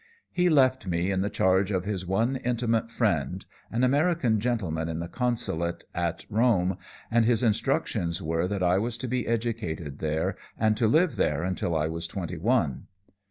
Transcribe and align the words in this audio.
He 0.31 0.49
left 0.49 0.87
me 0.87 1.11
in 1.11 1.21
the 1.21 1.29
charge 1.29 1.69
of 1.69 1.85
his 1.85 2.07
one 2.07 2.35
intimate 2.37 2.89
friend, 2.89 3.45
an 3.69 3.83
American 3.83 4.39
gentleman 4.39 4.89
in 4.89 4.97
the 4.97 5.07
consulate 5.07 5.83
at 5.93 6.25
Rome, 6.27 6.79
and 7.11 7.23
his 7.23 7.43
instructions 7.43 8.19
were 8.19 8.47
that 8.47 8.63
I 8.63 8.79
was 8.79 8.97
to 8.97 9.07
be 9.07 9.27
educated 9.27 9.99
there 9.99 10.35
and 10.57 10.75
to 10.75 10.87
live 10.87 11.17
there 11.17 11.43
until 11.43 11.75
I 11.75 11.87
was 11.87 12.07
twenty 12.07 12.39
one. 12.39 12.87